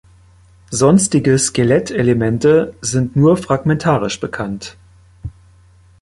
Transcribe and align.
Sonstige 0.71 1.37
Skelettelemente 1.37 2.73
sind 2.81 3.15
nur 3.15 3.37
fragmentarisch 3.37 4.19
bekannt. 4.19 4.75